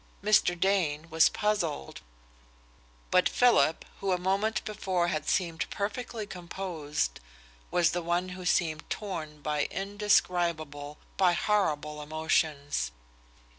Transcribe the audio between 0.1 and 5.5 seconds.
Mr. Dane was puzzled. But Philip, who a moment before had